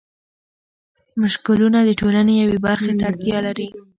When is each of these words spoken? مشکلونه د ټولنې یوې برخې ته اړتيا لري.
مشکلونه 1.21 1.79
د 1.83 1.89
ټولنې 1.99 2.33
یوې 2.43 2.57
برخې 2.65 2.91
ته 2.99 3.03
اړتيا 3.09 3.37
لري. 3.47 3.67